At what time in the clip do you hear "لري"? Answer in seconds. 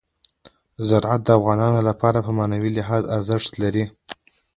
3.63-3.85